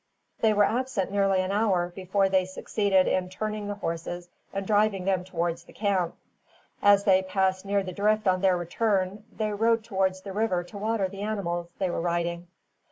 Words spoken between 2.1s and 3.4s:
they succeeded in